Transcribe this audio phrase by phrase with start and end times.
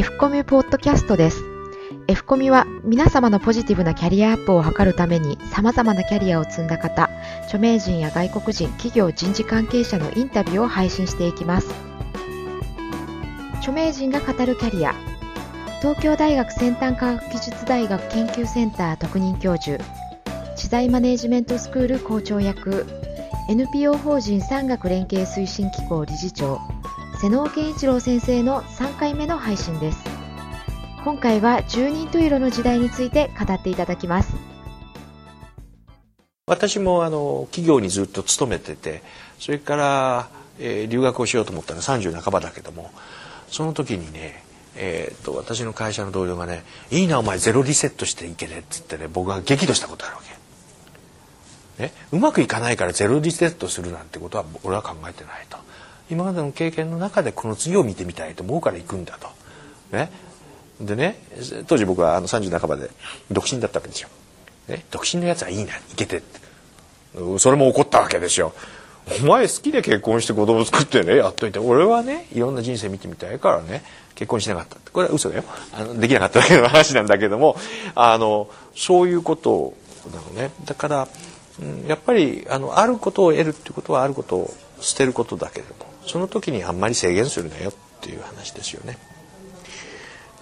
[0.00, 1.44] F コミポッドキャストです。
[2.08, 7.10] F コミは皆様のポジティブなキャリアアップを図るために様々なキャリアを積んだ方、
[7.42, 11.68] 著名人や外国人、企業人事関係者のインタビューを配信していきます。
[13.58, 14.94] 著名人が語るキャリア、
[15.80, 19.84] 東京大学先端科学技術大学研究センター特任教授、
[20.56, 22.86] 知財マネジメントスクール校長役、
[23.50, 26.58] NPO 法人産学連携推進機構理事長、
[27.20, 29.98] 瀬能健一郎先生の3回目の配信です。
[31.04, 34.34] 今回は十人十色の時代について語っていただきます。
[36.46, 39.02] 私もあの企業にずっと勤めてて
[39.38, 40.28] それから、
[40.58, 42.90] えー、留学をしようと思ったら30半ばだけども
[43.48, 44.42] その時にね
[44.76, 50.22] えーと、私の会社の同僚がね「いいなお前ゼロリセットしていけね」っつってね僕は激怒したことあるわ
[51.76, 55.58] け、ね、うまくいかないからゼロリセットするなんてことは俺は考えてないと。
[56.10, 59.28] 今までの経験の中でこの次を見てみたいと思うから行くんだと、
[59.96, 60.10] ね、
[60.80, 61.16] でね
[61.66, 62.90] 当時僕はあの30半ばで
[63.30, 64.08] 独身だったわけですよ。
[64.68, 66.40] ね、独身のやつはいいな行けてって。
[67.38, 68.52] それも怒ったわけですよ。
[69.22, 71.58] お前好きで結婚して子供作ってねやっといて。
[71.58, 73.82] 俺はねいろんな人生見てみたいからね
[74.14, 75.44] 結婚しなかったこれは嘘だよ。
[75.74, 77.56] あのできなかっただけの話なんだけども
[77.94, 79.74] あのそういうこと
[80.12, 81.08] なのねだから、
[81.60, 85.89] うん、やっぱりあのあることを得るっていうことはあることを捨てることだけれども。
[86.06, 88.98] その時にあんまり制限するなよっていう話ですよね。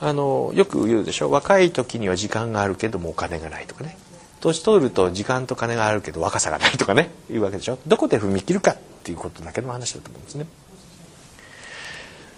[0.01, 1.31] あのよく言うでしょ？
[1.31, 3.99] 若い時には時間があるけどもお金がないとかね。
[4.41, 7.11] 年取ると時間と金があるけど若さがないとかね。
[7.31, 7.79] いうわけでしょ？
[7.87, 10.47] どこで踏み切るかっていうことだけの話だと思うんですね。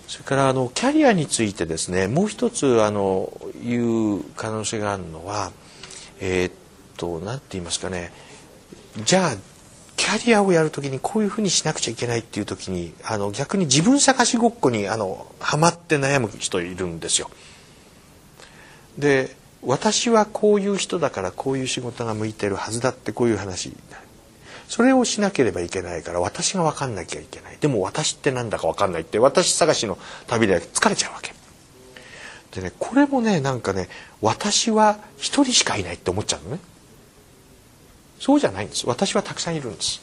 [0.08, 5.52] それからあのキャリアについてですねもう一つあの言う可能性があるのは
[6.18, 6.52] えー、っ
[6.96, 8.10] と何て言いますかね。
[9.04, 9.36] じゃあ
[10.00, 17.30] キャリアをやるときにこういうふうにしなくちゃいけないっていうときにあの逆に自分探しごっこにあのハマって悩む人いるんですよ。
[18.96, 23.76] で私はこういう人だからこういう仕事が向いてるはずだってこういう話。
[24.68, 31.34] それをしなければいけないから私が分かんなきゃいけないでも私って何だか分かんないって私探しの旅で疲れちゃうわけ
[32.52, 33.88] でねこれもねなんかね
[34.22, 36.60] 私は一人しかいないって思っちゃうのね
[38.20, 38.86] そうじゃないんです。
[38.86, 40.00] 私はたくさんいるんです。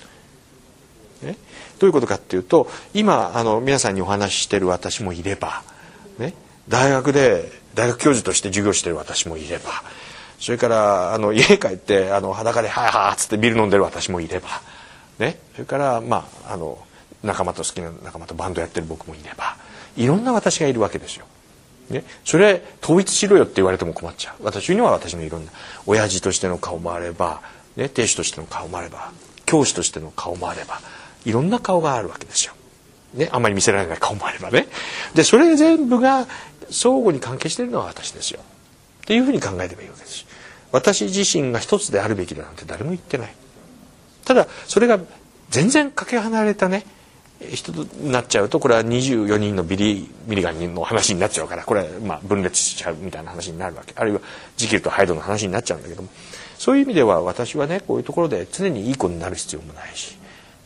[1.22, 1.36] ね、
[1.80, 5.64] どういうことかっていうと今あの皆さんにお話ししてる私もいれば、
[6.20, 6.34] ね、
[6.68, 9.72] 大学で大学教授として授業してる私もいれば
[10.40, 14.62] それからあの家帰ってあの裸で「はあはあ」っつってビール飲んでる私もいれば、
[15.18, 16.78] ね、それからまああの
[17.24, 19.58] 仲間と好きな仲間とバンドやってる僕もいれば
[19.96, 21.26] いろんな私がいるわけですよ。
[21.90, 24.44] ね、それ統一しろよって言われても困っちゃう。
[24.44, 25.52] 私には私のいろんな
[25.86, 27.42] 親父としての顔もあれば
[27.78, 29.12] ね、亭主としての顔もあれば
[29.46, 30.82] 教師としての顔もあれば
[31.26, 32.54] いろんな顔があるわけですよ。
[33.14, 34.68] ね、あんまり見せられない顔もあればね。
[35.16, 36.28] でそれ全部が
[36.70, 38.42] 相互に関係しているのは私ですよ。
[39.06, 40.26] というふうに考えればいいわけです
[40.74, 43.34] 私自身が一つであるべきだなんて誰も言ってない。
[44.26, 45.00] ただそれが
[45.50, 46.84] 全然かけ離れたね
[47.52, 54.22] 人になっちゃうとこれは24人のビリミリガンの話になっちゃうからこれはまあ分裂しちゃうみたいな話になるわけあるいは
[54.56, 56.10] ジキルとハイドの話になっちゃうんだけども
[56.58, 60.18] そういう意味では私はねこういうところで常にいい子になる必要もないし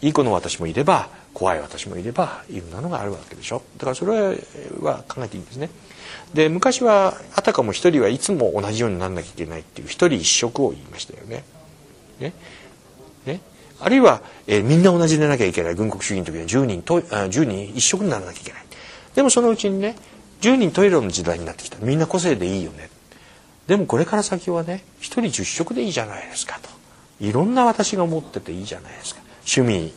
[0.02, 4.38] いい子の私もいれば怖い私もいればいろんなのがあるわけでしょだからそれ
[4.81, 5.69] は考えていいんですね。
[6.34, 11.44] で昔はあたかも一人はいつも同じようにならなきゃいけないっていう一人一色を言いましたよね。
[12.19, 12.34] ね？
[13.25, 13.42] ね？
[13.84, 15.75] あるいは、えー、みんな同じでなきゃいけない。
[15.75, 18.64] 軍国主義の時は10人と10人一色にならなきゃいけない。
[19.16, 19.96] でもそのうちにね
[20.42, 21.78] 10人トイレの時代になってきた。
[21.80, 22.90] みんな個性でいいよね。
[23.68, 26.69] でもこれから先はね一人10食でいいじゃないですかと。
[27.19, 29.22] いろんな私が持ってていいじゃないですか。
[29.40, 29.94] 趣味。